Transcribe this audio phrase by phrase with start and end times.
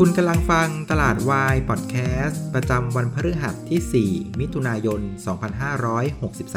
[0.00, 5.00] คุณกำลังฟังตลาดวายพอดแคสต์ประจำวันพฤหัสที่ 4 มิถุนายน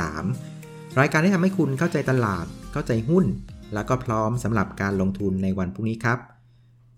[0.06, 3.26] 2563 รายการที่ทำให้คุณเข้าใจตลาด เข้าใจหุ้น
[3.74, 6.20] แล้วก็พร้อมสำหรับการลงทุนในวันพรุ่งนี้ครับ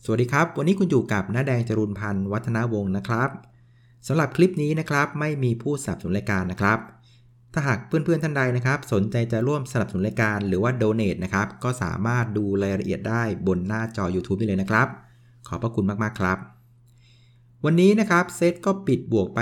[0.04, 3.30] สวัสดีครับ วันนี้คุณอยู่กับน้าแดงจรุนพันธ์วัฒนาวงศ์นะครับ
[4.08, 6.80] สำหรับคลิปนี้นะครับไม่มีผู้สนับสนุนรายการนะครับ
[7.54, 14.90] ถ้าหากเพื่อนๆท่านใดนะครับ สนใจจะร่วมสนับสนุนรายการหรือว่า donate นะครับก็สามารถดูรายละเอียดได้บนหน้าจอ YouTube ได้เลยนะครับ
[15.52, 16.38] ขอบพระคุณมาก ๆ ครับ
[17.66, 19.40] วันนี้นะครับเซตก็ปิดบวกไป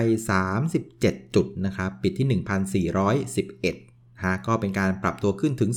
[0.67, 2.27] 37 จุดนะครับ ปิดที่
[3.03, 3.88] 1,411
[4.23, 5.71] ฮะก็เป็นการปรับตัวขึ้นถึง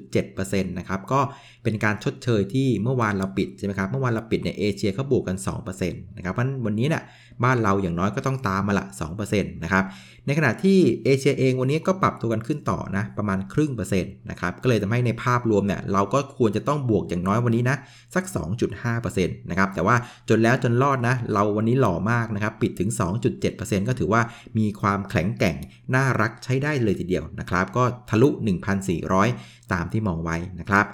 [0.00, 1.20] 2.7%นะครับก็
[1.64, 7.02] เป็นการชดเชยที่เมื่อวานเราปิดใช่ไหมครับเมื่อวานเราปิดเนี่ยเอเชียเขาบวกกัน2%นะครับเพราะวันนี้เนี่ย
[7.44, 9.84] บ้านเราอย่างน้อยก็ต้องตามมาละ2%นะครับ
[10.26, 17.76] ในขณะที่เอเชียเองวันนี้ก็ปรับตัวกันขึ้นต่อนะประมาณครึ่งเปอร์เซ็นต์นะครับก็เลยทำให้ในภาพรวมเนี่ยเราก็ควรจะต้องบวกอย่างน้อยวันนี้นะ
[18.14, 18.24] สัก
[18.72, 19.96] 2.5%นะครับแต่ว่า
[20.28, 22.90] จนแล้วจนรอดนะเราวันนี้หล่อมากนะครับปิดถึง
[23.38, 24.22] 2.7%ก็ถือว่า
[24.58, 25.56] มีความแข็งแกร่ง
[25.94, 28.28] น่ารักใช้ได้เลยทีเดียวนะครับก็ทะลุ
[29.00, 30.86] 1,400 ตามที่มองไว้นะครับ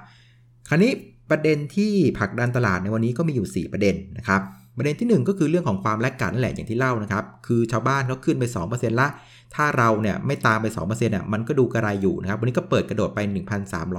[0.68, 0.92] คราวนี้
[1.30, 4.42] ประเด็นที่ผลักดันตลาดในวันนี้ก็มีอยู่ 4 ประเด็นนะครับ
[4.78, 9.08] ประเด็นที่ 1 ก็คือเรื่องของความแลกกันนั่นแหละอย่างที่เล่านะครับ คือชาวบ้านเขาขึ้นไป 2%ละ
[9.54, 13.18] ถ้าเราเนี่ยไม่ตามไป 2%เนี่ยมันก็ดูกระไรอยู่นะครับ วันนี้ก็เปิดกระโดดไป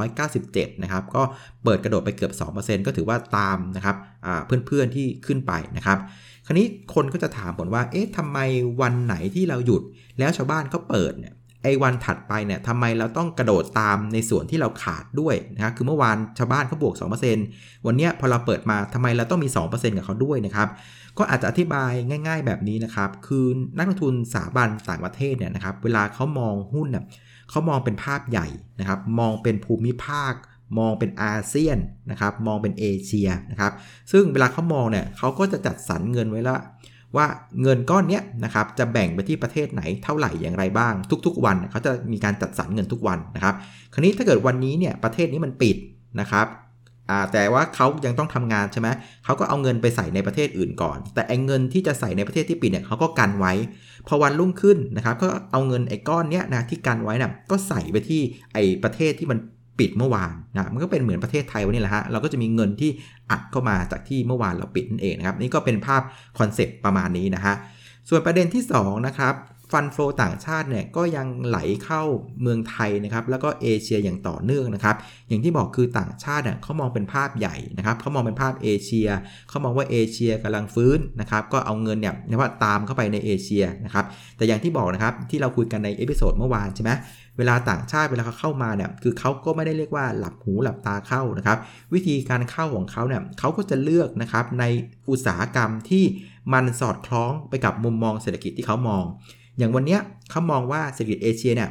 [0.02, 1.22] 1,397 นะครับ ก็
[1.64, 3.96] เปิดกระโดดไปเกือบ 2%ก็ถือว่าตามนะครับ
[4.46, 5.98] เพื่อนๆที่ขึ้นไปนะครับ
[6.46, 8.38] คราวนี้คนก็จะถามผมว่า เอ๊ะทำไม
[8.82, 9.82] วันไหนที่เราหยุด
[10.20, 11.34] แล้วชาวบ้านเขาเปิดเนี่ย
[11.64, 16.96] ไอ้วันถัดไปเนี่ยทำไมเราต้องกระโดดตามในส่วนที่เราขาดด้วยนะครับคือเมื่อวานชาวบ้านเขาบวก
[17.40, 20.70] 2%วันนี้พอเราเปิดมาทำไมเราต้องมี 2%กับเขาด้วยนะครับ
[21.18, 21.92] ก็อาจจะอธิบาย
[22.28, 23.46] ง่าย ๆ แบบนี้นะครับ คือ
[23.78, 27.04] นักลงทุนสถาบันต่างประเทศเนี่ยนะครับ เวลาเขามองหุ้นเนี่ย
[27.50, 28.48] เขามองเป็นภาพใหญ่
[28.80, 30.34] นะครับ มองเป็นภูมิภาค
[30.80, 31.78] มองเป็นอาเซียน
[32.12, 33.72] นะครับ มองเป็นเอเชียนะครับ
[34.12, 36.60] ซึ่งเวลาเขามองเนี่ยเขาก็จะจัดสรรเงินไว้แล้ว
[37.16, 37.26] ว่า
[37.62, 40.94] เงินก้อนนี้นะครับจะแบ่งไปที่ประเทศไหนเท่าไหร่อย่างไรบ้าง
[41.26, 43.56] ทุก ๆ วันเขาจะมีการจัดสรรเงินทุกวันนะครับ
[43.94, 45.78] คราวนี้ถ้าเกิดวันนี้เนี่ยประเทศนี้มันปิด
[46.20, 46.48] นะครับ
[47.34, 48.88] แต่ว่าเขายังต้องทำงานใช่ไหม
[49.26, 53.54] เขาก็เอาเงินไปใส่ในประเทศอื่นก่อน แต่ไอ้เงินที่จะใส่ในประเทศที่ปิดเนี่ยเขาก็กันไว้
[54.08, 58.22] พอวันรุ่งขึ้นนะครับก็เอาเงินไอ้ก้อนเนี้ยนะที่กันไว้นะ่ะก็ใส่ไปที่
[58.54, 59.40] ไอ้ประเทศที่มัน
[59.80, 62.92] ปิดเมื่อวานนะมันก็เป็นเหมือนประเทศไทยวันนี้แหละฮะเราก็จะมีเงินที่
[63.32, 66.02] อัดเข้ามาจากที่เมื่อวานเราปิดนั่นเองนะครับนี่ก็เป็นภาพ
[66.40, 67.54] คอนเซปต์ประมาณนี้นะฮะ
[68.10, 69.34] ส่วนประเด็นที่2นะครับ
[69.72, 72.04] fund flow ต่างชาติเนี่ยก็ยังไหลเข้า
[72.42, 74.96] เมืองไทยนะครับแล้วก็เอเชียอย่างต่อเนื่องนะครับ
[75.28, 79.08] อย่างที่บอกคือต่างชาติเนี่ยเขามองเป็นภาพใหญ่นะครับเขามองเป็นภาพเอเชีย
[79.50, 84.06] เขามองว่าเอเชียกำลังฟื้นนะครับก็เอาเงินเนี่ยนะหว่านตามเข้าไปในเอเชียนะครับ
[84.38, 86.92] แต่อย่างที่บอกนะครับที่เราคุยกันใน episode เมื่อวานใช่ไหม
[87.38, 91.58] เวลาต่างชาติเวลาเขาเข้ามาเนี่ยคือเขาก็ไม่ได้เรียกว่าหลับหูหลับตาเข้านะครับ
[91.94, 94.64] วิธีการเข้าของเขาเนี่ยเขาก็จะเลือกนะครับใน
[95.10, 96.04] อุตสาหกรรมที่
[96.54, 99.04] มันสอดคล้องไปกับมุมมองเศรษฐกิจที่เขามอง
[99.58, 99.98] อย่างวันนี้
[100.30, 101.70] เขามองว่าเศรษฐกิจเอเชียเนี่ย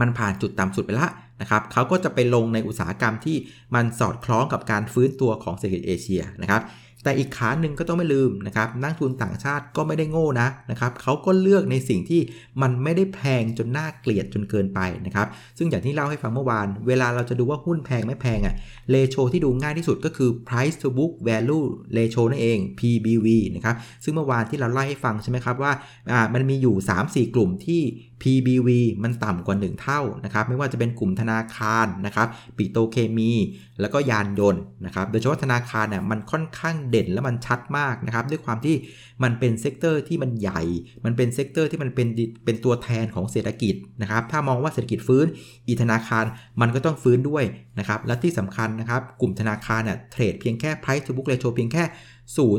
[0.00, 1.08] มันผ่านจุดต่ำสุดไปละ
[1.40, 3.36] นะครับเขาก็จะไปลงในอุตสาหกรรมที่
[3.74, 6.62] มันสอดคล้องกับการฟื้นตัวของเศรษฐกิจเอเชียนะครับ
[7.06, 12.20] แต่อีกขาหนึ่งก็ต้องไม่ลืมนะครับนักทุนต่างชาติก็ไม่ได้โง่นะนะครับเขาก็เลือกในสิ่งที่
[12.62, 15.26] มันไม่ได้แพงจนน่าเกลียดจนเกินไปนะครับ
[15.58, 18.54] ซึ่งอย่างที่เล่าให้ฟังเมื่อวาน เวลาเราจะดูว่าหุ้นแพงไม่แพงอะ่ะ
[18.90, 21.66] เลโชที่ดูง่ายที่สุดก็คือ price to book value
[21.96, 25.72] ratio นั่นเอง PBV นะครับซึ่งเมื่อวานที่เราไล่ให้ฟังใช่ไหมครับว่า
[26.12, 26.74] อ่ามันมีอยู่
[27.06, 27.82] 3-4 กลุ่มที่
[28.22, 28.68] PBV
[29.02, 33.32] มันต่ำกว่า 1 เท่านะครับไม่ว่าจะเป็นกลุ่มธนาคารนะครับปิโตรเคมี
[33.80, 38.76] แล้วก็ยานยนต์นะครับโดยเฉพาะธนาคารเนี่ยมันค่อนข้างเด่นและมันชัดมากนะครับด้วยความที่
[39.22, 40.62] มันเป็น sector ที่มันใหญ่
[41.04, 42.08] มันเป็น sector ที่มันเป็น
[42.44, 45.26] เป็นตัวแทนของเศรษฐกิจนะครับถ้ามองว่าเศรษฐกิจฟื้น
[45.68, 46.24] อีธนาคาร
[46.60, 47.44] มันก็ต้องฟื้นด้วย
[47.78, 51.84] นะครับและที่สำคัญนะครับกลุ่มธนาคารเนี่ย trade เพียงแค่ price to book ratio เพียงแค่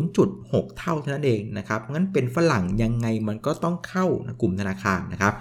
[0.05, 4.05] 0.6 เท่าเท่านั้นเองนะครับงั้นเป็นฝรั่งยังไงมันก็ต้องเข้า
[4.41, 5.33] กลุ่มธนาคารนะครับ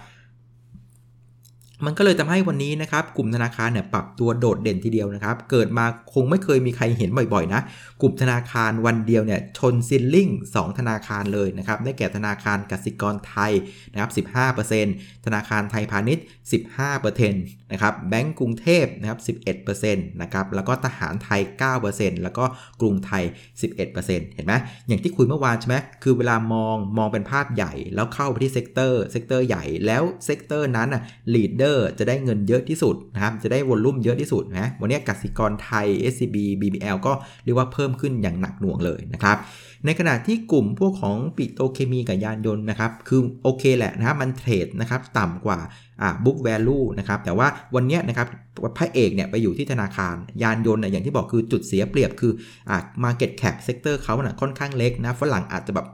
[1.84, 5.84] มันก็เลยทำให้วันนี้นะครับกลุ่มธนาคารเนี่ยปรับตัวโดดเด่นทีเดียวนะครับ เกิดมา
[6.14, 7.60] คงไม่เคยมีใครเห็นบ่อยๆนะ
[8.00, 13.52] กลุ่มธนาคารวันเดียวเนี่ยชนซิลลิ่ง 2 ธนาคารเลยนะครับ ได้แก่ธนาคารกสิกรไทย
[13.92, 14.10] นะครับ
[14.68, 16.24] 15%ธนาคารไทยพาณิชย์
[17.14, 19.20] 15%นะครับแบงก์กรุงเทพนะครับ
[19.64, 21.40] 11%นะครับแล้วก็ทหารไทย
[21.82, 22.44] 9%แล้วก็
[22.80, 23.24] กรุงไทย
[23.80, 24.54] 11%เห็นไหม
[24.88, 31.02] อย่างที่คุยเมื่อวานใช่ไหมคือเวลามองมองเป็นภาพใหญ่แล้วเข้าไปที่ sector sector ใหญ่แล้ว sector นั้นอะ
[31.34, 37.12] leader จะได้เงินเยอะที่สุดนะครับจะได้ volume เยอะที่สุดนะวันนี้กสิกรไทย SCB BBL ก็
[37.44, 39.38] เรียกว่าเพิ่มขึ้นอย่างหนักหน่วงเลยนะครับ
[39.84, 45.58] ในขณะที่กลุ่มพวกของปิโตรเคมีกับยานยนต์นะครับคือโอเคแหละนะครับมัน trade นะครับต่ำกว่า
[46.24, 48.26] book value นะครับแต่ว่าวันนี้นะครับ
[48.78, 52.32] พระเอกเนี่ยไปอยู่ที่ธนาคารยานยนต์เนี่ยอย่างที่บอกคือจุดเสียเปรียบคือ
[52.70, 55.86] อ่า market cap sector เขาน่ะค่อนข้างเล็กนะฝรั่งอาจจะแบบ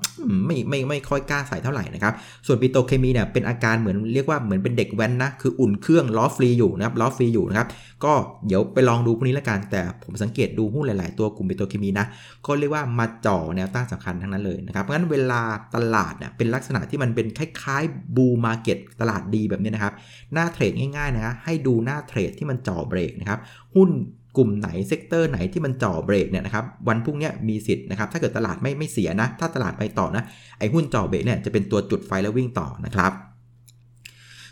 [0.47, 2.15] ไม่ไม่ไม่ค่อยกล้าใส่เท่าไหร่นะครับ
[2.47, 7.69] ส่วนปิโตรเคมีเนี่ยเป็นอาการเหมือนเรียกว่าเหมือนเป็นเด็กแว้นนะ คืออุ่นเครื่องล้อฟรีอยู่นะครับล้อฟรีอยู่นะครับ
[8.05, 8.13] ก็
[8.47, 12.07] เดี๋ยวไปลองดูพวกนี้แล้วกัน แต่ผมสังเกตดูหุ้นหลาย ๆ ตัวกลุ่มปิโตรเคมีนะ
[12.47, 15.43] ก็เรียกว่ามาจ่อแนวต้านสำคัญทั้งนั้นเลยนะครับเพราะฉะนั้นเวลา
[15.75, 19.95] ตลาดเนี่ยเป็นลักษณะที่มันเป็นคล้ายๆ bull market ตลาดดีแบบนี้นะครับ
[20.33, 23.39] หน้า trade ง่ายๆนะให้ดูหน้า trade ที่มันจ่อเบรกนะครับ
[23.77, 23.91] หุ้น
[24.37, 30.23] กลุ่มไหน sector ไหนที่มันจ่อเบรกเนี่ยนะครับวันพรุ่งนี้มีสิทธิ์นะครับถ้าเกิดตลาดไม่ไม่เสียนะ ถ้าตลาดไปต่อนะ
[30.59, 33.13] ไอ้หุ้นจ่อเบรกเนี่ยจะเป็นตัวจุดไฟแล้ววิ่งต่อนะครับ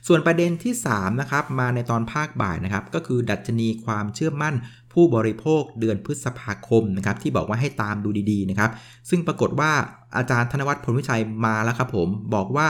[0.08, 4.54] ส่วนประเด็นที่3นะครับมาในตอนภาคบ่ายนะครับก็คือดัชนีความเชื่อมั่น
[4.92, 8.70] ผู้บริโภคเดือนพฤษภาคมนะครับที่บอกว่าให้ตามดูดีๆนะครับ
[9.10, 9.70] ซึ่งปรากฏว่า
[10.16, 12.66] อาจารย์ธนวัฒน์พลวิชัยมาแล้วครับผมบอกว่า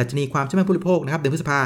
[0.00, 1.58] ดัชนีความเชื่อมั่นผู้บริโภคนะครับเดือนพฤษภา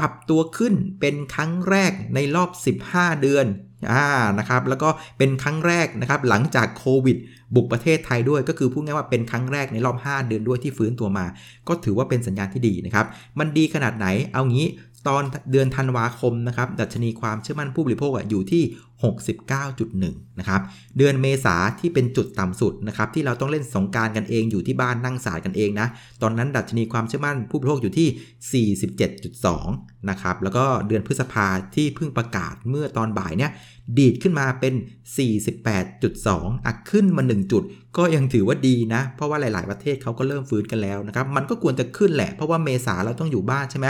[0.00, 2.50] ปรับตัวขึ้นเป็นครั้งแรกในรอบ
[2.86, 3.46] 15 เดือน
[3.92, 4.06] อ่า
[4.38, 4.88] นะครับแล้วก็
[5.18, 7.16] เป็นครั้งแรกนะครับหลังจากโควิด
[7.54, 11.26] บุกประเทศไทยด้วยก็คือพูดง่ายว่าเป็นครั้งแรกในรอบ 5 เดือนด้วยที่ฟื้นตัวมา
[11.68, 13.06] ก็ถือว่าเป็นสัญญาณที่ดีนะครับ
[13.38, 14.66] มันดีขนาดไหนเอางี้
[15.08, 18.62] ตอนเดือนธันวาคมนะครับดัชนีความเชื่อมั่นผู้บริโภคอยู่ที่
[19.00, 20.60] 69.1 นะครับ
[20.98, 25.86] เดือนเมษาที่เป็นจุดต่ำสุดนะครับที่เราต้องเล่นสงการกันเองอยู่ที่บ้านนั่งสาดกันเองนะ
[26.22, 28.68] ตอนนั้นดัชนีความเชื่อมั่นผู้บริโภคอยู่ที่
[29.38, 33.50] 47.2 นะครับ แล้วก็เดือนพฤษภาที่เพิ่งประกาศเมื่อตอนบ่ายเนี่ย
[33.98, 34.74] ดีดขึ้นมาเป็น
[35.70, 37.62] 48.2อะขึ้นมา 1 จุด
[37.96, 43.86] ก็ยังถือว่าดีนะ เพราะว่าหลาย ๆ ประเทศเขาก็เริ่มฟื้นกันแล้วนะครับ มันก็ควรจะขึ้นแหละ เพราะว่าเมษาเราต้องอยู่บ้านใช่ไหม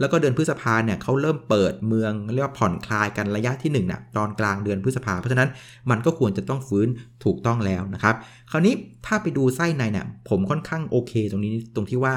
[0.00, 5.48] แล้วก็เดือนพฤษภาเนี่ยเขาเริ่มเปิดเมืองเรียกว่าผ่อนคลายกันระยะที่1นะตอนกลางเดือนพฤษภาเพราะฉะนั้น
[5.90, 6.88] มันก็ควรจะต้องฟื้น
[7.24, 8.14] ถูกต้องแล้วนะครับ
[8.50, 8.74] คราวนี้
[9.06, 12.14] ถ้าไปดูไส้ในเนี่ยผมค่อนข้างโอเค ตรงนี้ตรงที่ว่า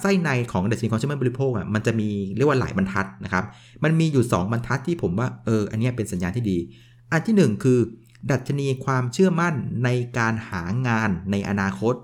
[0.00, 3.44] ไส้ในของดัชนีความเชื่อมั่นบริโภคอะมันจะมีเรียกว่าหลายบรรทัดนะครับ
[3.84, 6.58] มันมีอยู่ 2 บรรทัดที่ผมว่าเอออันนี้เป็นสัญญาณที่ดี
[7.12, 7.78] อันที่ 1 คือ
[8.30, 9.54] ดัชนีความเชื่อมั่น
[9.84, 9.88] ใน
[10.18, 11.94] การหางานในอนาคต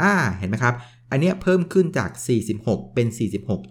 [0.00, 0.74] อ่าเห็นไหมครับ
[1.12, 2.10] อันนี้เพิ่มขึ้นจาก
[2.52, 3.06] 46 เป็น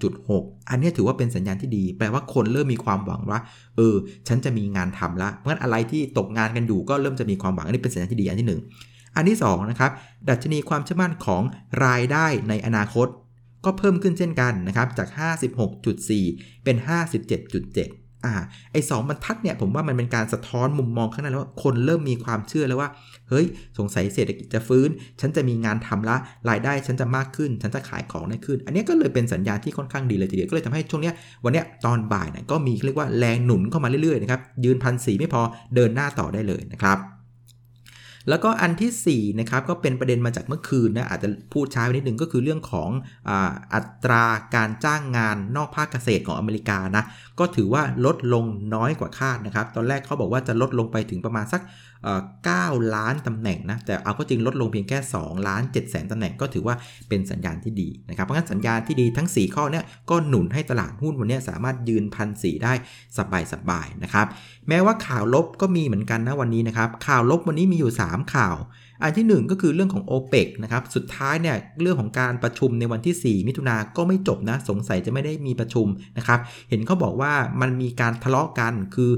[0.04, 3.40] 46.6 อันนี้ถือว่าเป็นสัญญาณที่ดี แปลว่าคนเริ่มมีความหวังว่า
[3.78, 3.96] เออ
[4.28, 8.48] ฉันจะมีงานทำละเพราะฉะนั้นอะไรที่ตกงานกันอยู่ก็เริ่มจะมีความหวัง อันนี้เป็นสัญญาณที่ดีอันที่
[8.82, 9.92] 1 อันที่2นะครับ
[10.30, 11.42] ดัชนีความเชื่อมั่นของ
[11.86, 13.08] รายได้ในอนาคต
[13.66, 15.08] ก็เพิ่มขึ้นเช่นกันนะครับจาก
[15.86, 16.76] 56.4 เป็น
[17.52, 18.34] 57.7อ่า
[18.72, 22.90] ไอ้สองบรรทัดเนี่ยผมว่ามันเป็นการสะท้อนมุมมองข้างในแล้วว่าคนเริ่มมีความเชื่อแล้วว่า
[23.32, 23.46] เฮ้ย
[23.78, 24.90] สงสัยเศรษฐกิจจะฟื้น
[25.22, 26.16] ฉันจะมีงานทำละ
[26.50, 31.12] รายได้ฉันจะมากขึ้น ฉันจะขายของได้ขึ้น อันนี้ก็เลยเป็นสัญญาณที่ค่อนข้างดีเลยทีเดียว ก็เลยทำให้ช่วงนี้
[31.44, 35.42] วันนี้ตอนบ่ายเนี่ยก็มีเรียกว่าแรงหนุนเข้ามาเรื่อยๆนะครับ ยืนพันสีไม่พอ
[35.76, 37.21] เดินหน้าต่อได้เลยนะครับ
[38.30, 42.90] แล้วก็อันที่4นะครับก็เป็นประเด็นมาจากเมื่อคืนนะอาจจะพูดช้าไปนิดนึงก็คือเรื่องของ
[43.74, 44.26] อัตรา
[44.56, 47.04] การจ้างงานนอกภาคเกษตรของอเมริกานะ
[47.40, 48.46] ก็ถือว่าลดลง
[48.76, 51.64] น้อยกว่าคาดนะครับ ตอนแรกเขาบอกว่าจะลดลงไปถึงประมาณสัก
[52.28, 56.76] 9 ล้านตำแหน่งนะแต่เอาก็จริงลดลงเพียงแค่ 2 ล้าน7แสนตำแหน่งก็ถือว่า
[57.10, 62.74] เป็นสัญญาณที่ดีนะครับเพราะงั้นสัญญาณที่ดีทั้ง 4 ข้อเนี้ก็หนุนให้ตลาดหุ้นวันนี้สามารถยืนพันสีได้
[63.54, 64.28] สบายๆนะครับ
[64.70, 68.56] แม้ว่าข่าวลบก็มีเหมือนกันนะวันนี้นะครับข่าวลบวันนี้มีอยู่ 3ข่าว
[69.04, 75.88] อันที่ 1 ก็คือเรื่องของ o p e ปนะครับ สุดท้ายเนี่ยเรื่องของการประชุมในวันที่ 4 มิถุนาก็ไม่จบนะ สงสัยจะไม่ได้มีประชุม
[76.18, 79.12] นะครับ เห็นเขาบอกว่ามันมีการทะเลาะกันคือ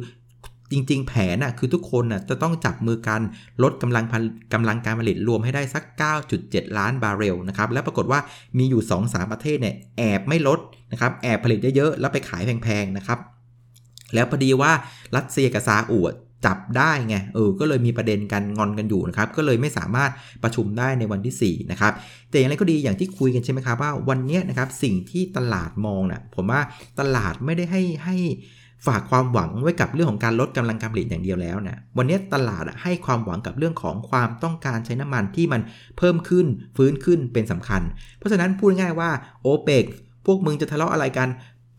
[0.71, 3.21] จริงๆ แผนน่ะคือทุกคนน่ะจะต้องจับมือกัน
[3.63, 4.05] ลดกำลัง
[4.53, 5.83] กำลังการผลิตรวมให้ได้สัก
[6.31, 8.19] 9.7 ล้านบาร์เรลนะครับ แล้วปรากฏว่า
[8.57, 10.59] มีอยู่ 2-3 ประเทศเนี่ยแอบไม่ลด
[10.91, 13.19] นะครับ แอบผลิตเยอะๆ แล้วไปขายแพงๆ นะครับ
[14.13, 14.71] แล้วพอดีว่า
[15.15, 15.99] รัสเซียกับซาอุ
[16.45, 20.11] จับได้ไงเออก็เลยมีประเด็นกันงอนกันอยู่นะครับก็เลยไม่สามารถ
[20.43, 21.93] ประชุมได้ในวันที่4นะครับ
[22.29, 26.61] แต่อย่างไรก็ดีอย่างที่คุยกันใช่ไหมครับว่าวันนี้นะครับสิ่งที่ตลาดมองนะ่ะผมว่า
[26.99, 28.15] ตลาดไม่ได้ให้ให้
[28.87, 35.61] ฝากความหวังไว้กับเรื่องของการลดกำลังการผลิตอย่างเดียวแล้วนะวันนี้ตลาดให้ความหวังกับเรื่องของความต้องการใช้น้ำมันที่มัน
[35.97, 36.45] เพิ่มขึ้น
[36.77, 37.81] ฟื้นขึ้นเป็นสำคัญ
[38.17, 39.09] เพราะฉะนั้นพูดง่ายว่า
[39.41, 39.85] โอเปก
[40.25, 41.27] พวกมึงจะทะเลาะอะไรกัน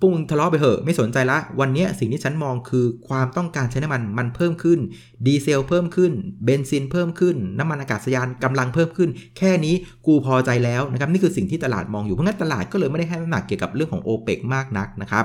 [0.05, 4.79] ปุ้งทะเลาะไปเหอะไม่สนใจละ วันนี้สิ่งที่ฉันมองคือความต้องการใช้น้ำมันมันเพิ่มขึ้น
[5.27, 6.13] ดีเซลเพิ่มขึ้น
[6.45, 9.75] เบนซินเพิ่มขึ้น น้ำมันอากาศยานกำลังเพิ่มขึ้น แค่นี้
[10.07, 15.25] กูพอใจแล้วนะครับนี่คือสิ่งที่ตลาดมองอยู่เพราะงั้นตลาดก็เลยไม่ได้ให้น้ำหนักเกี่ยวกับเรื่องของโอเปกมากนักนะครับ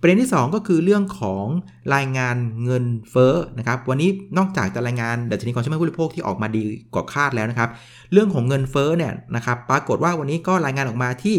[0.00, 1.46] ประเด็นที่ 2 ก็คือเรื่องของ
[1.94, 6.62] รายงานเงินเฟ้อนะครับวันนี้นอกจากจะรายงานดัชนีความเชื่อมั่นผู้บริโภคที่ออกมาดี
[6.94, 7.70] กว่าคาดแล้วนะครับ
[8.12, 11.36] เรื่องของเงินเฟ้อเนี่ยนะครับปรากฏว่าวันนี้ก็รายงานออกมาที่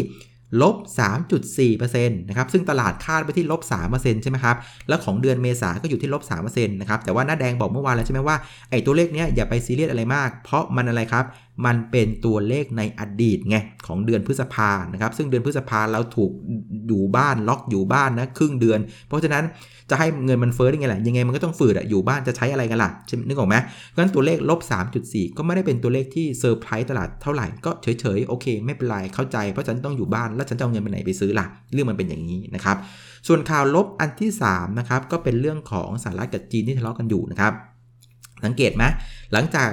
[0.62, 0.76] ลบ
[1.48, 3.60] 3.4%นะครับ ซึ่งตลาดคาดไปที่ลบ
[3.92, 4.56] 3%ใช่ไหมครับ
[4.88, 8.36] แล้วของเดือนเมษาก็อยู่ที่ลบ 3%นะครับ แต่ว่าหน้าแดงบอกเมื่อวานแล้วใช่ไหมว่า
[8.70, 11.24] ไอ้ตัวเลขเนี้ยอย่าไปซีเรียสอะไรมาก เพราะมันอะไรครับ
[11.66, 16.30] มันเป็นตัวเลขในอดีตไงของเดือนพฤษภานะครับ ซึ่งเดือนพฤษภาเราถูก
[16.88, 19.44] อยู่บ้านล็อกอยู่บ้านนะครึ่งเดือน เพราะฉะนั้น
[19.90, 22.90] จะให้เงินมันเฟ้อได้ไงล่ะยังไงมันก็ต้องฝืดอะอยู่บ้านจะใช้อะไรกันล่ะ
[23.28, 23.56] นึกออกไหม
[23.88, 24.60] เพราะฉะนั้นตัวเลขลบ
[24.98, 32.76] 3.4 ก็ไม่ได้เป็นตัวเลขที่เซอร์ไพรส์ตลาดเท่าไหร่ก็เฉยๆโอเค ไม่เป็นไรเข้าใจเพราะฉันต้องอยู่บ้านแล้วฉันจะเอาเงินไปไหนไปซื้อล่ะเรื่องมันเป็นอย่างนี้นะครับ
[33.28, 37.52] ส่วนข่าวลบอันที่3นะครับก็เป็นเรื่องของสหรัฐกับจีนที่ทะเลาะกันอยู่นะครับ
[38.44, 38.84] สังเกตไหม
[39.32, 39.70] หลังจาก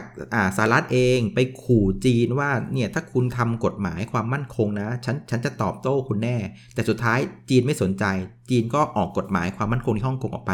[0.58, 6.38] สหรัฐเองไปขู่จีนว่าเนี่ยถ้าคุณทำกฎหมายความมั่นคงนะฉันฉันจะตอบโต้คุณแน่
[6.74, 7.20] แต่สุดท้าย
[7.50, 8.06] จีนไม่สนใจ
[8.50, 10.52] จีนก็ออกกฎหมายความมั่นคงที่ฮ่องกงออกไป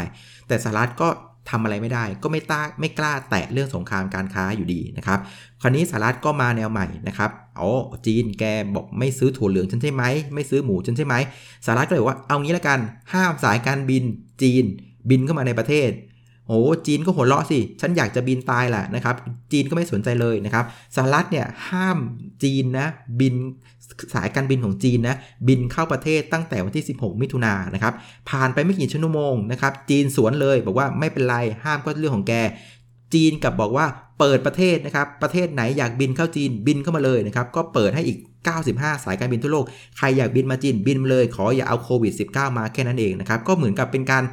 [0.48, 1.10] แต่สหรัฐก็
[1.52, 5.20] ทำอะไรไม่ได้ ก็ไม่ต้าไม่กล้าแตะเรื่องสงครามการค้าอยู่ดีนะครับ
[5.62, 7.30] คราวนี้สหรัฐก็มาแนวใหม่นะครับ
[7.60, 7.70] อ๋อ
[8.06, 8.44] จีนแก
[8.76, 10.04] บอกไม่ซื้อถั่วเหลืองฉันใช่ไหม
[10.34, 11.16] ไม่ซื้อหมูฉันใช่ไหม
[11.66, 12.80] สหรัฐก็เลยว่าเอางี้ละกัน
[13.14, 14.04] ห้ามสายการบิน
[14.42, 14.66] จีน
[15.10, 15.90] บินเข้ามาในประเทศ
[16.48, 19.16] โอ้จีนก็หัวเราะสิ ฉันอยากจะบินตายแหละนะครับ
[19.52, 21.98] จีนก็ไม่สนใจเลยนะครับสหรัฐเนี่ยห้าม
[22.44, 22.88] จีนนะ
[23.20, 23.36] บิน
[24.16, 25.16] สายการบินของจีนนะ
[25.48, 27.94] บินเข้าประเทศตั้งแต่วันที่ 16 มิถุนายนนะครับ
[28.30, 32.34] ผ่านไปไม่กี่ชั่วโมงนะครับจีนสวนเลยบอกว่าไม่เป็นไรห้ามก็เรื่องของแก
[33.14, 33.86] จีนกับบอกว่า
[34.20, 38.18] เปิดประเทศนะครับประเทศไหนอยากบินเข้าจีนบินเข้ามาเลยนะครับก็เปิดให้อีก
[38.62, 39.66] 95 สายการบินทั่วโลก
[39.98, 44.24] ใครอยากบินมาจีนบินมาเลย ขออย่าเอาโควิด -19 มาแค่นั้นเองนะครับก็เหมือนกับเป็นการ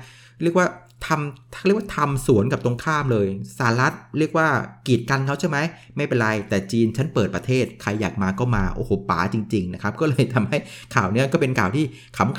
[0.43, 0.67] เรียกว่า
[1.07, 3.26] ทำเรียกว่าทำสวนกับตรงข้ามเลย
[3.59, 4.49] สหรัฐเรียกว่า
[4.87, 5.59] กีดกันเขาใช่ไหม
[5.97, 10.59] ไม่เป็นไร แต่จีนฉันเปิดประเทศ ใครอยากมาก็มา โอ้โหป๋าจริง ๆ นะครับ ก็เลยทำให้
[10.95, 11.85] ข่าวเนี้ยก็เป็นข่าวที่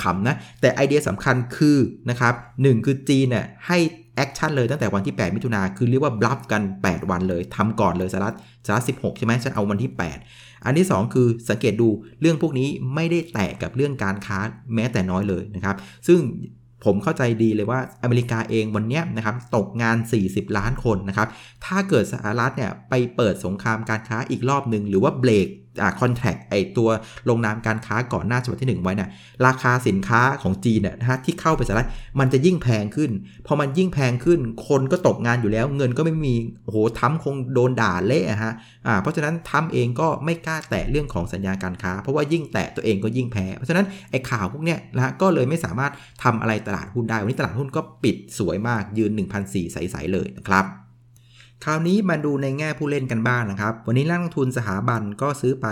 [0.01, 1.77] ขำๆนะ แต่ไอเดียสำคัญคือ
[2.09, 3.77] นะครับหคือจีนเนี่ยให้
[4.15, 9.91] action เลยตั้งแต่วันที่ 8 มิถุนาคือเรียกว่า bluff กัน 8 วันเลยทำก่อนเลยสหรัฐสหรัฐ16 ใช่ไหมฉันเอาวันที่
[10.27, 11.89] 8 อันที่ 2 คือสังเกตดู
[12.21, 14.39] เรื่องพวกนี้ไม่ได้แตะกับเรื่องการค้า
[14.75, 15.75] แม้แต่น้อยเลยนะครับ
[16.07, 16.19] ซึ่ง
[16.85, 19.97] ผมเข้าใจดีเลยว่าอเมริกาเองวันนี้นะครับตกงาน
[20.27, 21.27] 40 ล้านคนนะครับ
[21.65, 25.47] ถ้าเกิดสหรัฐเนี่ยไปเปิดสงครามการค้าอีกรอบหนึ่งหรือว่าเบรก
[25.99, 26.89] คอนแทคไอตัว
[27.29, 29.09] ลงนามการค้าก่อนหน้าฉบับที่ 1 ไว้นะ่ะ
[29.45, 33.11] ราคาสินค้าของจีนเนี่ยนะฮะที่เข้าไปสหรัฐมันจะยิ่งแพงขึ้น
[33.47, 38.53] พอมันยิ่งแพงขึ้น คนก็ตกงานอยู่แล้ว เงินก็ไม่มีโอ้โหทำคงโดนด่าเละฮะ
[38.87, 45.91] อ่าเพราะฉะนั้นทำเองก็ไม่กล้าแตะเรื่องของสัญญาการค้า เพราะว่ายิ่งแตะตัวเองก็ยิ่งแพ้เพราะฉะนั้นไอ้ข่าวพวกเนี้ยนะฮะก็เลยไม่สามารถ
[46.23, 49.11] ทำอะไรตลาดหุ้นได้วันนี้ตลาดหุ้นก็ปิดสวยมากยืน
[49.43, 50.65] 1,004ใสๆเลยนะครับ
[51.65, 55.67] คราวนี้มาดูในแง่ผู้เล่นกันบ้างนะครับ วันนี้นักลงทุนสถาบันก็ซื้อไป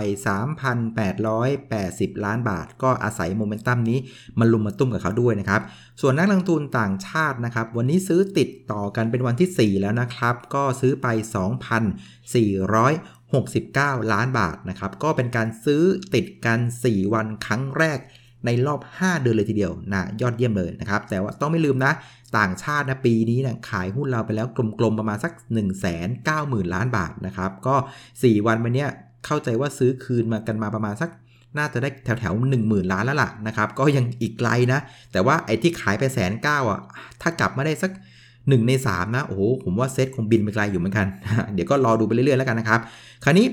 [0.90, 3.98] 3,880 ล้านบาท ก็อาศัยโมเมนตัมนี้
[4.40, 5.62] มาลุมมาตุ้มกับเขาด้วยนะครับ
[6.02, 11.08] ส่วนนักลงทุนต่างชาตินะครับ วันนี้ซื้อติดต่อกันเป็นวันที่ 4 แล้วนะครับ ก็ซื้อไป
[13.16, 18.00] 2,469 ล้านบาทนะครับ ก็เป็นการซื้อติดกัน 4 วันครั้งแรก
[18.46, 21.92] ในรอบ 5 เดือนเลยทีเดียวนะยอดเยี่ยมเลยนะครับ แต่ว่าต้องไม่ลืมนะ
[22.38, 24.48] ต่างชาตินะปีนี้นะขายหุ้นเราไปแล้ว
[24.80, 25.66] กลมๆประมาณสัก 1 9 0 0
[26.54, 27.76] 0 0 ล้านบาทนะครับ ก็
[28.14, 28.90] 4 วันมาเนี้ย
[29.26, 31.10] เข้าใจว่าซื้อคืนมากันมาประมาณสัก
[31.58, 34.80] น่าจะได้แถวๆหนึ่งหมื่นล้านแล้วล่ะนะครับ ก็ยังอีกไกลนะ
[35.12, 36.80] แต่ว่าไอ้ที่ขายไปแสนเก้าอะ
[37.22, 37.92] ถ้ากลับมาได้สัก
[38.50, 41.08] 1 ใน 3 นะ โอ้โห ผมว่าเซตคงบินไปไกลอยู่เหมือนกัน
[41.54, 42.80] เดี๋ยวก็รอดูไปเรื่อยๆแล้วกันนะครับ
[43.24, 43.48] คราวนี้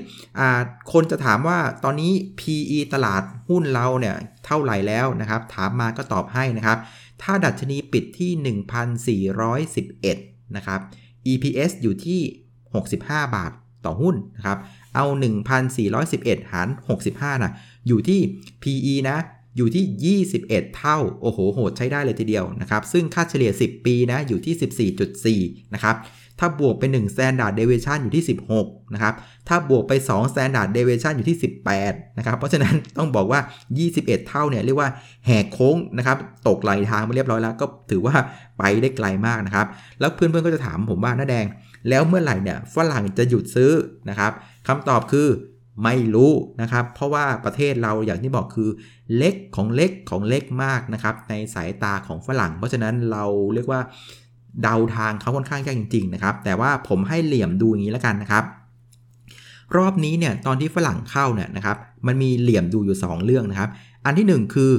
[0.93, 4.15] คนจะถามว่าตอนนี้ PE ตลาดหุ้นเราเนี่ย
[4.45, 6.77] เท่าไหร่แล้วนะครับ ถามมาก็ตอบให้นะครับ
[7.21, 8.31] ถ้าดัชนีปิดที่
[9.33, 10.79] 1,411 นะครับ
[11.31, 12.21] EPS อยู่ที่
[12.77, 13.51] 65 บาท
[13.85, 14.57] ต่อหุ้นนะครับ
[14.95, 15.05] เอา
[15.77, 16.67] 1,411 หาร
[17.05, 17.51] 65 นะ
[17.87, 18.19] อยู่ที่
[18.63, 19.17] PE นะ
[19.57, 24.91] อยู่ที่ 21 เท่า โอ้โห โหดใช้ได้เลยทีเดียวนะครับ ซึ่งค่าเฉลี่ย 10 ปีนะ อยู่ที่
[25.41, 25.95] 14.4 นะครับ
[26.39, 28.23] ถ้าบวกไป1 standard deviation อยู่ที่
[28.57, 29.13] 16 นะครับ
[29.47, 31.37] ถ้าบวกไป 2 standard deviation อยู่ที่
[31.77, 33.39] 18 นะครับ เพราะฉะนั้นต้องบอกว่า
[33.83, 34.89] 21 เท่าเนี่ยเรียกว่า
[35.25, 36.17] แหกโค้งนะครับ
[36.47, 38.15] ตกไหลทางมาเรียบร้อยแล้ว ก็ถือว่า
[38.59, 39.67] ไปได้ไกลมากนะครับ
[39.99, 41.45] แล้วเพื่อนๆก็จะถามผมว่าน้าแดง
[41.89, 43.71] แล้วเมื่อไหร่เนี่ยฝรั่งจะหยุดซื้อ
[44.09, 44.31] นะครับ
[44.67, 45.27] คำตอบคือ
[45.83, 48.69] ไม่รู้นะครับ เพราะว่าประเทศเราอย่างที่บอกคือ
[49.15, 53.81] เล็กของเล็กของเล็กมากนะครับในสายตาของฝรั่ง เพราะฉะนั้นเราเรียกว่า
[54.61, 58.43] เดาทางเขาค่อนข้างยากจริงๆนะครับ แต่ว่าผมให้เหลี่ยมดูอย่างนี้แล้วกันนะครับ
[59.77, 63.69] รอบนี้เนี่ยตอนที่ฝรั่งเข้าเนี่ยนะครับ มันมีเหลี่ยมดูอยู่ 2 เรื่องนะครับ
[64.05, 64.71] อันที่ 1 คือ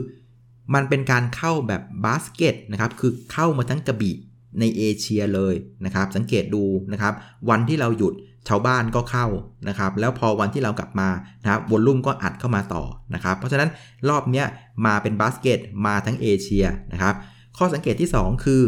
[0.75, 4.17] มันเป็นการเข้าแบบบาสเกตนะครับ คือเข้ามาทั้งกระบิ
[4.61, 5.55] ในเอเชียเลย
[5.85, 7.13] นะครับ สังเกตดูนะครับ
[7.51, 8.15] วันที่เราหยุด
[8.49, 9.27] ชาวบ้านก็เข้า
[9.69, 11.09] นะครับ แล้วพอวันที่เรากลับมา
[11.43, 13.71] นะครับ volume ก็อัดเข้ามาต่อนะครับ เพราะฉะนั้น
[14.09, 14.45] รอบนี้
[14.87, 17.15] มาเป็นบาสเกตมาทั้งเอเชียนะครับ
[17.59, 18.63] ข้อสังเกตที่ 2 คือ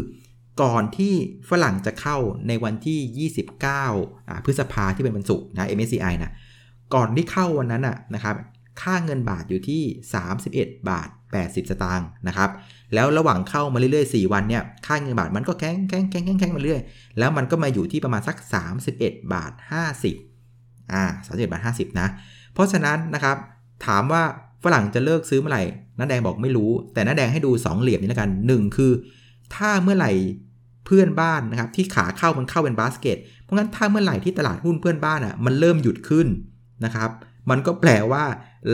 [0.62, 1.14] ก่อนที่
[1.50, 2.16] ฝรั่งจะเข้า
[2.48, 3.28] ในวันที่
[3.94, 6.32] 29 พฤษภาที่เป็นวันศุกร์นะ MSCI นะ
[6.94, 7.82] ก่อนที่เข้าวันนั้น
[8.14, 8.36] นะครับ
[8.82, 9.82] ค่าเงินบาทอยู่ที่
[10.36, 11.08] 31 บาท
[11.40, 12.50] 80 สตางค์นะครับ
[12.94, 16.80] แล้วระหว่างเข้ามาเรื่อยๆ 4 วันเนี่ย ค่าเงินบาทมันก็แข็งแข็งแข็งแข็งแข็งมาเรื่อย
[17.18, 18.36] แล้วมันก็มาอยู่ที่ประมาณสัก
[18.86, 19.52] 31 บาท
[20.22, 22.08] 50 อ่าสามสิบเอ็ดบาทห้าสิบนะ
[22.52, 23.36] เพราะฉะนั้นนะครับ
[23.86, 24.22] ถามว่า
[24.64, 25.62] ฝรั่งจะเลิกซื้อเมื่อไหร่
[25.98, 28.92] น้าแดงบอกไม่รู้ แต่น้าแดงให้ดู 2 เหลี่ยมนี้แล้วกัน 1 คือ
[29.54, 30.12] ถ้าเมื่อไหร่
[30.86, 36.26] เพื่อนบ้านนะครับที่ขาเข้ามันเข้าเป็นบาสเกต เพราะงั้นถ้าเมื่อไหร่ที่ตลาดหุ้นเพื่อนบ้านอะมันเริ่มหยุดขึ้น
[36.84, 37.10] นะครับ
[37.50, 38.24] มันก็แปลว่า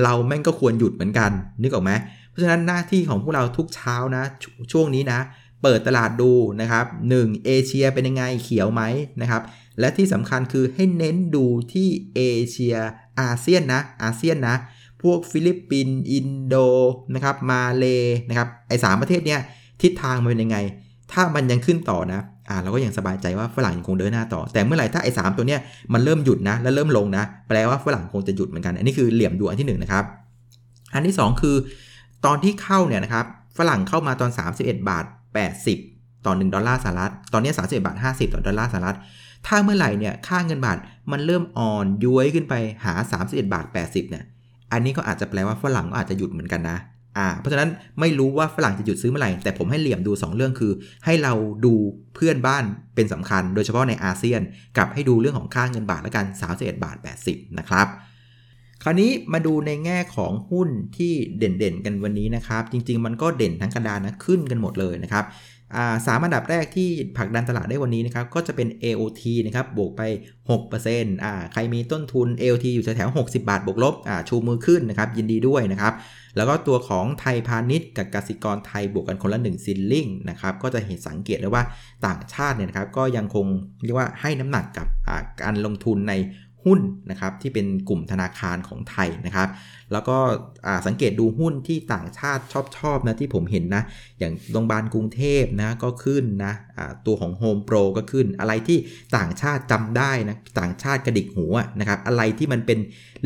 [0.02, 1.30] เราแม่งก็ควรหยุดเหมือนกัน
[1.62, 1.92] นึกออกไหม
[2.30, 5.20] เพราะฉะนั้นหน้าที่ของพวกเราทุกเช้านะชช่วงนี้นะ
[5.62, 6.84] เปิดตลาดดูนะครับ
[7.16, 7.44] 1.
[7.44, 8.82] เอเชียเป็นยังไงเขียวไหม
[9.20, 9.42] นะครับ
[9.80, 12.76] และที่สำคัญคือให้เน้นดูที่เอเชีย
[13.20, 14.56] อาเซียนนะอาเซียนนะ
[15.02, 16.54] พวกฟิลิปปินส์อินโด
[17.14, 17.84] นะครับมาเล
[18.28, 19.40] นะครับไอ้ 3 ประเทศเนี้ย
[19.82, 20.58] ทิศทางมันเป็นยังไง
[21.12, 25.60] ถ้ามันยังขึ้นต่อนะ อ่าเราก็ยังสบายใจว่าฝรั่งยังคงเดินหน้าต่อ แต่เมื่อไหร่ถ้าไอ้สตัวเนี้ย
[25.92, 30.04] มันเริ่มหยุดนะ แล้วเริ่มลงนะ แปลว่าฝรั่งคงจะหยุดเหมือนกัน อันนี้คือเหลี่ยมดูอันที่1นนะครับ
[30.94, 31.56] อันที่ 2 คือ
[32.24, 33.26] ตอนที่เข้าเนี่ยนะครับ
[33.58, 35.04] ฝรั่งเข้ามาตอน 31 บาท
[35.64, 38.96] 80 ต่อ 1 ดอลลาร์สหรัฐ ตอนนี้31บาท50 ต่อดอลลาร์สหรัฐ
[39.46, 40.78] ถ้าเมื่อไหร่เนี่ย ค่าเงินบาท
[41.12, 42.94] มันเริ่มอ่อนย้วยขึ้นไปหา
[43.24, 44.24] 31บาท80 เนี่ย
[44.72, 46.78] อันนี้ก็อาจจะแปลว่าฝรั่งก็อาจจะหยุดเหมือนกันนะ
[47.16, 47.70] อ่าเพราะฉะนั้น
[48.00, 50.72] ไม่รู้ว่าฝรั่งจะหยุดซื้อเมื่อไหร่ แต่ผมให้เหลี่ยมดู 2 เรื่องคือ
[51.04, 51.32] ให้เรา
[51.64, 51.74] ดู
[52.14, 54.40] เพื่อนบ้านเป็นสำคัญ โดยเฉพาะในอาเซียน
[54.76, 56.96] กับให้ดูเรื่องของค่าเงินบาทและกัน31บาท
[57.26, 57.86] 80 นะครับ
[58.82, 65.24] คราวนี้มาดูในแง่ของหุ้นที่เด่นๆ กันวันนี้นะครับ จริงๆ มันก็เด่นทั้งกระดานนะขึ้นกันหมดเลยนะครับ
[66.06, 70.02] สามอันดับแรกที่ผลักดันตลาดได้วันนี้นะครับก็จะเป็น AOT นะครับบวกไป
[70.64, 75.94] 6%อ่าใครมีต้นทุน AOT อยู่แถวๆ60 บาทบวกลบอ่าชูมือขึ้นนะครับยินดีด้วยนะครับ
[76.36, 81.62] แล้วก็ตัวของไทยพาณิชย์กับกสิกรไทยบวกกันคนละ1ซิลลิงนะครับก็จะเห็นสังเกตได้ว่า
[82.06, 83.46] ต่างชาติเนี่ยนะครับก็ยังคง
[83.84, 84.86] เรียกว่าให้น้ำหนักกับ
[85.42, 86.14] การลงทุนใน
[86.66, 86.80] หุ้น
[87.10, 89.48] นะครับที่เป็นกลุ่มธนาคารของไทยนะครับ
[89.92, 90.18] แล้วก็
[90.86, 93.82] สังเกตดูหุ้นที่ต่างชาติชอบชอบนะที่ผมเห็นนะ
[94.18, 96.54] อย่างโรงพยาบาลกรุงเทพนะก็ขึ้นนะ
[97.06, 98.78] ตัวของ Home Pro ก็ขึ้น อะไรที่
[99.16, 102.78] ต่างชาติจำได้นะต่างชาติกระดิกหัวนะครับอะไรที่มันเป็น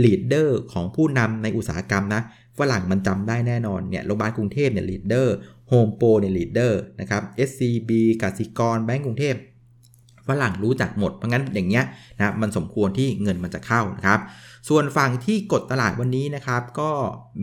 [0.04, 2.23] leader ของผู้นำในอุตสาหกรรมนะ
[2.59, 5.37] ฝรั่งมันจำได้แน่นอนเนี่ยโรงพยาบาลกรุงเทพเนี่ย leader
[5.68, 7.90] โฮมโปรเนี่ย leader นะครับ SCB
[8.23, 9.35] กสิกรแบงก์กรุงเทพ
[10.30, 11.84] ฝรั่งรู้จักหมด เพราะงั้นอย่างเงี้ย
[12.19, 14.21] นะมันสมควรที่เงินมันจะเข้านะครับ
[14.68, 16.90] ส่วนฝั่งที่กดตลาดวันนี้นะครับก็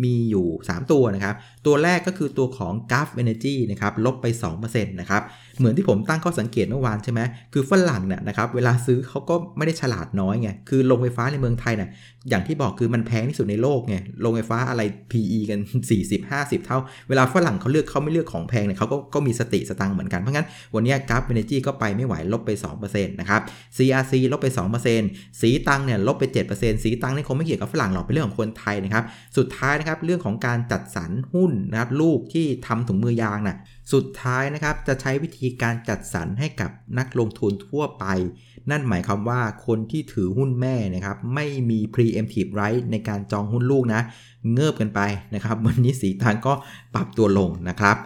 [0.03, 4.25] มีอยู่ 3 ตัวนะครับ ตัวแรกก็คือตัวของ Gulf Energy นะครับลบไป
[4.57, 5.23] 2%นะครับ
[5.59, 7.21] เหมือนที่ผมตั้งข้อสังเกตเมื่อวานใช่ไหม
[7.53, 11.89] คือฝรั่งเนี่ยนะครับเวลาซื้อเขาก็ไม่ได้ฉลาดน้อยไงคือโรงไฟฟ้าในเมืองไทยเนี่ย
[12.29, 15.59] อย่างที่บอกคือมันแพงที่สุดในโลกไงโรงไฟฟ้าอะไร PE กัน
[16.13, 22.51] 40-50 เท่า เวลาฝรั่งเขาเลือกเขาไม่เลือกของแพงเนี่ยเขาก็ก็มีสติสตังเหมือนกันเพราะงั้นวันนี้ g u f Energy ก็ไปไม่ไหวลบไป
[22.83, 23.41] 2%นะครับ
[23.77, 24.47] CRC ลบไป
[24.95, 29.03] 2%สีตังเนี่ยลบไป 7%สีตังนี่คงไม่เกี่ยวกับฝรั่งหรอกเป็นเรื่องของคนไทยนะครับ
[29.37, 33.57] สุดท้ายนะครับเรื่องของการจัดสรรหุ้นนะครับลูกที่ทำถุงมือยางนะ่ะ
[33.93, 38.05] สุดท้ายนะครับจะใช้วิธีการจัดสรรให้กับนักลงทุนทั่วไป
[38.71, 44.01] นั่นหมายความว่าคนที่ถือหุ้นแม่นะครับไม่มี preemptive right ในการจองหุ้นลูกนะ
[44.53, 45.01] เงิบกันไป
[45.35, 46.53] นะครับ วันนี้สีทางก็
[46.95, 47.97] ปรับตัวลงนะครับ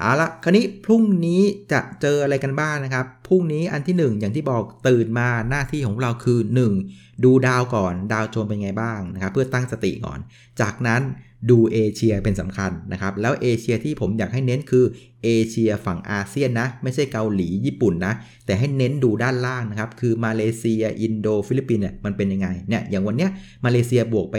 [0.00, 6.38] เอาละคราวนี้พรุ่งนี้จะเจออะไรกันบ้างนะครับ พรุ่งนี้อันที่ 1 อย่างที่บอกตื่นมาหน้าที่ของเราคือ
[6.80, 10.18] 1 ดูดาวก่อนดาวโจนเป็นไงบ้างนะครับ เพื่อตั้งสติก่อน
[10.60, 11.02] จากนั้น
[11.50, 14.84] ดูเอเชียเป็นสำคัญนะครับ แล้วเอเชียที่ผมอยากให้เน้นคือ
[15.24, 18.12] เอเชียฝั่งอาเซียนนะ ไม่ใช่เกาหลีญี่ปุ่นนะ
[18.46, 23.30] แต่ให้เน้นดูด้านล่างนะครับ คือมาเลเซีย อินโด ฟิลิปปินเนี่ยมันเป็นยังไงเนี่ยอย่างวันเนี้ย
[23.64, 24.36] มาเลเซียบวกไป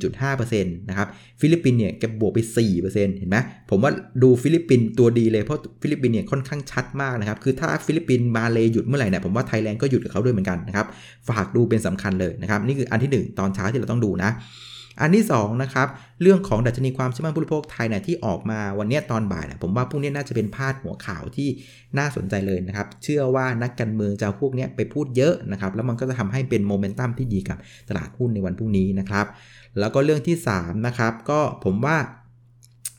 [0.00, 1.08] 1.5%นะครับ
[1.40, 2.38] ฟิลิปปินเนี่ยแกบวกไป
[2.78, 3.36] 4%เห็นไหม
[3.70, 10.86] ผมว่าดูฟิลิปปินตัวดีเลยเพราะฟิลิปปินเนี่ยค่อนข้างชัดมากนะครับ คือถ้าฟิลิปปินมาเลหยุดเมื่อไหร่เนี่ยผมว่าไทยแลนด์ก็หยุดกับเขาด้วยเหมือนกันนะครับ
[11.28, 14.30] ฝากดูเป็นสำคัญเลยนะครับนี่คืออันที่ 1 ตอนเช้าที่เราต้องดูนะ
[15.02, 15.88] อันที่2นะครับ
[16.22, 21.48] เรื่องของดัชนีความเชื่อมั่นผู้บริโภคไทยเนี่ยที่ออกมาวันนี้ตอนบ่ายเนี่ยผมว่าพวกนี้น่าจะเป็นพาดหัวข่าวที่
[21.98, 29.26] น่าสนใจเลยนะครับ เชื่อว่านักการเมืองจะพวกนี้ไปพูดเยอะนะครับแล้วมันก็จะทำให้เป็นโมเมนตัมที่ดีกับตลาดหุ้นในวันพรุ่งนี้นะครับ
[29.78, 31.96] แล้วก็เรื่องที่3นะครับก็ผมว่า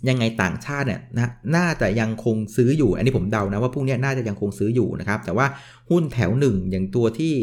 [0.09, 5.45] ยังไงต่างชาติเนี่ยนะน่าจะยังคงซื้ออยู่ อันนี้ผมเดานะว่าพวกนี้น่าจะยังคงซื้ออยู่นะครับ แต่ว่า
[5.89, 7.33] หุ้นแถวหนึ่งอย่างตัวที่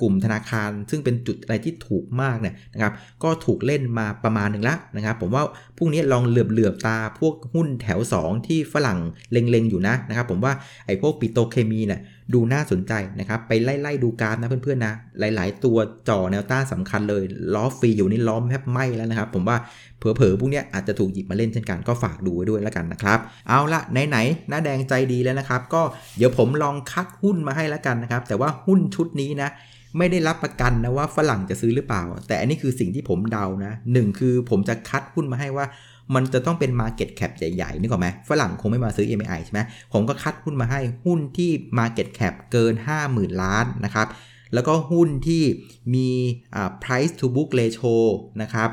[0.00, 5.42] กลุ่มธนาคาร ซึ่งเป็นจุดอะไรที่ถูกมากเนี่ยนะครับก็ถูกเล่นมาประมาณหนึ่งล้วนะครับ ผมว่า
[5.76, 8.98] พรุ่งนี้ลองเหลือบเหลือบตาพวกหุ้นแถว 2 ที่ฝรั่ง
[9.32, 10.52] เล็งๆอยู่นะนะครับ ผมว่า
[10.86, 12.00] ไอ้พวกปิโตเคมีเนี่ย
[12.34, 15.76] ดูน่าสนใจนะครับ ไปไล่ๆดูการนะเพื่อนๆนะ หลายๆ ตัว
[16.08, 17.22] จ่อแนวต้านสาคัญเลย
[17.54, 19.56] ล้อฟรีอยู่นี่ล้อมแทบไหมแล้วนะครับ ผมว่า
[19.98, 23.18] เผลอๆพวกนี้อาจจะถูกหยิบมาเล่นเช่นกันก็ฝากดูไว้ด้วยแล้วกันนะครับ
[23.48, 25.82] เอาละไหนๆหน้าแดงใจดีแล้วนะครับ ก็
[26.16, 29.50] เดี๋ยวผมลองคัดหุ้นมาให้แล้วกันนะครับ แต่ว่าหุ้นชุดนี้นะ
[29.98, 35.66] ไม่ได้รับประกันนะว่าฝรั่งจะซื้อหรือเปล่า แต่อันนี้คือสิ่งที่ผมเดานะหนึ่งคือผมจะคัดหุ้นมาให้ว่า
[36.14, 39.60] มันจะต้องเป็น Market Cap ใหญ่ๆนึกออกไหมฝรั่งคงไม่มาซื้อ MI ใช่ไหม
[39.92, 42.74] ผมก็คัดหุ้นมาให้หุ้นที่ Market Cap เกิน
[43.08, 44.08] 50,000 ล้านนะครับ
[44.54, 45.42] แล้วก็หุ้นที่
[45.94, 46.08] มี
[46.82, 47.94] price to book ratio
[48.42, 48.70] นะครับ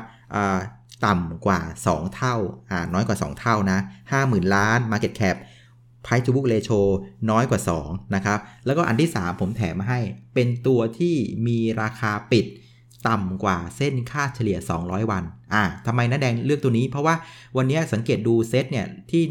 [1.06, 2.36] ต่ำกว่า 2 เท่า
[2.70, 3.78] อ่าน้อยกว่า 2 เท่านะ
[4.16, 5.36] 50,000 ล้าน market cap
[6.04, 6.80] price to book ratio
[7.30, 10.00] น้อยกว่า 2 นะครับ แล้วก็อันที่ 3 ผมแถมมาให้
[10.34, 11.14] เป็นตัวที่
[11.46, 12.46] มีราคาปิด
[13.08, 17.14] ต่ำกว่าเส้นค่าเฉลี่ย 200 วัน อ่าทำไมน้าแดงเลือกตัวนี้ เพราะว่า
[17.56, 19.22] วันนี้สังเกตดูเซตเนี่ยที่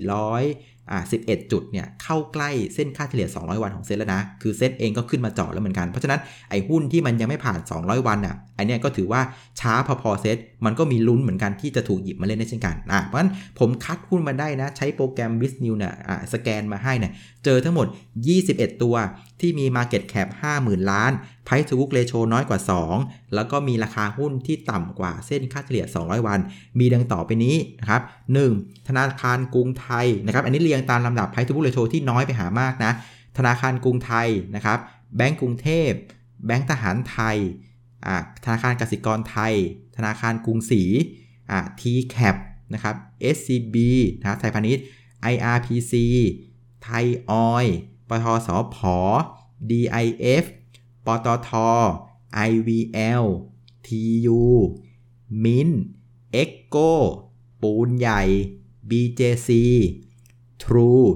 [0.00, 9.20] 1,400อ่า11 จุดเนี่ยเข้าใกล้เส้นค่าเฉลี่ย 200 วันของเซตแล้วนะ คือเซตเองก็ขึ้นมาเจาะแล้วเหมือนกัน เพราะฉะนั้นไอ้หุ้นที่มันยังไม่ผ่าน 200 วันอะ อเนี้ยก็ถือว่า
[9.60, 17.12] ช้าพอๆเซตมันก็มีลุ้นเหมือนกันที่จะถูกหยิบมาเล่นได้เช่นกันอะเพราะฉะนั้นผมคัดหุ้นมาได้นะ ใช้โปรแกรม b i z n e w เนี่ยอ่าสแกนมาให้เนี่ย
[17.44, 17.86] เจอทั้งหมด
[18.34, 18.94] 21 ตัว
[19.40, 21.12] ที่มี Market Cap 50,000 ล้าน
[21.46, 22.60] Price to Book Ratio น้อยกว่า
[22.96, 26.40] 2 แล้วก็มีราคาหุ้นที่ต่ำกว่าเส้นค่าเฉลี่ย 200 วัน
[26.78, 28.02] มีดังต่อไปนี้นะครับ
[28.44, 28.88] 1.
[28.88, 32.92] ธนาคารกรุงไทยนะครับ อันนี้เรียงตามลำดับ Price to Book Ratio ที่น้อยไปหามากนะ
[33.38, 34.78] ธนาคารกรุงไทยนะครับ
[35.16, 35.90] แบงก์กรุงเทพ
[36.46, 37.36] แบงก์ทหารไทย
[38.44, 39.54] ธนาคารกสิกรไทย
[39.96, 40.82] ธนาคารกรุงศรี
[41.80, 42.36] TCAP
[42.72, 42.94] นะครับ
[43.36, 43.76] SCB
[44.20, 44.84] นะไทยพาณิชย์
[45.32, 45.94] IRPC
[46.82, 47.66] ไทยออย
[48.08, 48.78] ปทสพ
[49.70, 50.44] DIF
[51.06, 51.50] ปตท
[52.50, 53.24] IVL
[53.86, 54.42] TU
[55.44, 55.70] มิน
[56.32, 56.76] เอ็กโก
[57.62, 58.22] ปูนใหญ่
[58.90, 59.48] BJC
[60.62, 61.06] True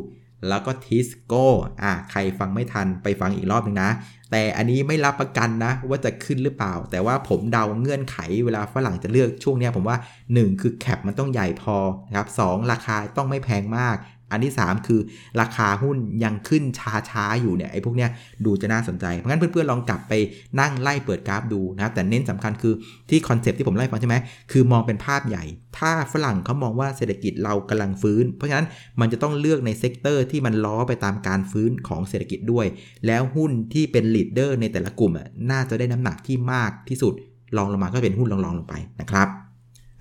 [0.48, 1.46] แล้วก็ทิสโก้
[1.82, 3.90] อะใครฟังไม่ทันไปฟังอีกรอบหนึ่งนะ
[4.30, 9.96] แต่อันนี้ไม่รับประกันนะ ว่าจะขึ้นหรือเปล่า แต่ว่าผมเดาเงื่อนไขเวลาฝรั่งจะเลือกช่วงนี้ผมว่า
[10.28, 11.76] 1 คือแคปมันต้องใหญ่พอ
[12.08, 12.40] นะครับส
[12.72, 13.96] ราคาต้องไม่แพงมาก
[14.32, 15.00] อันที่ 3 คือ
[15.40, 16.64] ราคาหุ้นยังขึ้น
[17.10, 18.10] ช้าๆอยู่เนี่ยไอ้พวกเนี้ย
[18.44, 20.12] ดูจะน่าสนใจ เพราะงั้นเพื่อนๆลองกลับไป
[20.60, 22.74] นั่งไล่เปิดกราฟดูนะครับแต่เน้นสำคัญคือ
[23.10, 24.16] ที่ concept ที่ผมเล่าฟังใช่ไหม
[24.52, 25.44] คือมองเป็นภาพใหญ่
[25.78, 28.66] ถ้าฝรั่งเขามองว่าเศรษฐกิจเรากำลังฟื้น เพราะฉะนั้น
[29.00, 32.66] มันจะต้องเลือกใน sector ที่มันล้อไปตามการฟื้นของเศรษฐกิจด้วย
[33.06, 35.12] แล้วหุ้นที่เป็น leader ในแต่ละกลุ่ม
[35.50, 37.14] น่าจะได้น้ำหนักที่มากที่สุด
[37.56, 39.28] รองลงมาก็เป็นหุ้นรองๆลงไปนะครับ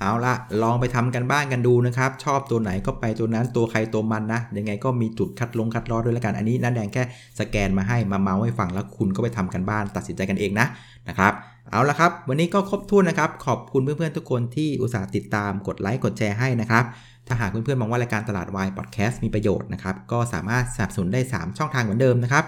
[0.01, 0.33] เอาละ
[0.63, 7.03] ลองไปทำการบ้านกันดูนะครับ ชอบตัวไหนก็ไปตัวนั้นตัวใครตัวมันนะ ยังไงก็มีจุด cut loss cut loss ด้วยแล้วกันอันนี้น้าแดงแค่
[7.39, 10.67] สแกนมาให้มาเม้าท์ให้ฟังแล้วคุณก็ไปทำการบ้าน ตัดสินใจกันเองนะ
[11.07, 11.33] นะครับ
[11.71, 16.83] เอาละครับ วันนี้ก็ครบถ้วนนะครับ ขอบคุณเพื่อนๆทุกคนที่อุตส่าห์ติดตามกดไลค์กดแชร์ให้นะครับ
[17.27, 22.43] ถ้าหากเพื่อนๆมองว่ารายการตลาดวายพอดแคสต์มีประโยชน์นะครับก็สามารถสนับสนุนได้ 3 ช่องทางเหมือนเดิมนะครับ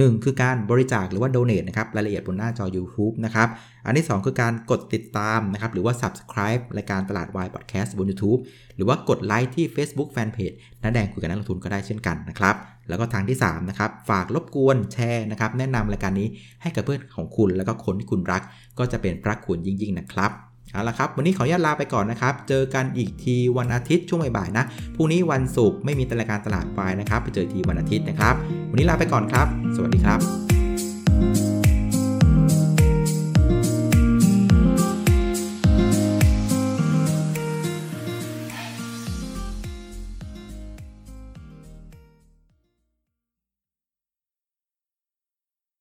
[0.00, 3.48] 1 คือการบริจาคหรือว่า donate นะครับรายละเอียดบนหน้าจอ YouTube นะครับ
[3.86, 8.40] อันที่ 2 คือการกดติดตามนะครับหรือว่า subscribe รายการตลาดวายพอดแคสต์บน YouTube
[8.76, 12.54] หรือว่ากดไลค์ที่ Facebook Fanpage น้าแดงคุยกับนักลงทุนก็ได้เช่นกันนะครับ
[12.88, 16.28] แล้วก็ทางที่3นะครับฝากรบกวนแชร์นะครับแนะนำรายการนี้
[16.62, 18.42] ให้กับเพื่อนของคุณ แล้วก็คนที่คุณรัก
[18.78, 20.30] ก็จะเป็นพระคุณยิ่งๆนะครับ
[20.72, 24.64] เอาละครับ วันนี้ขออนุญาตลาไปก่อนนะครับ เจอกันอีกทีวันอาทิตย์ช่วงบ่ายๆนะ
[24.96, 28.34] พรุ่งนี้วันศุกร์ไม่มีรายการตลาดไฟนะครับไปเจอทีวันอาทิตย์นะครับ
[28.70, 30.55] วันนี้ลาไปก่อนครับ สวัสดีครับ